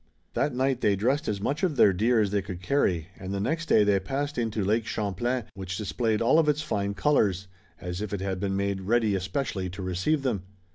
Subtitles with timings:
[0.33, 3.39] That night they dressed as much of their deer as they could carry, and the
[3.39, 7.47] next day they passed into Lake Champlain, which displayed all of its finest colors,
[7.79, 10.41] as if it had been made ready especially to receive them.